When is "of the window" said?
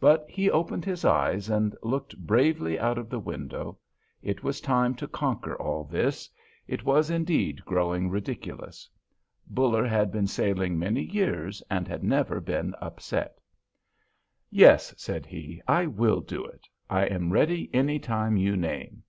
2.98-3.78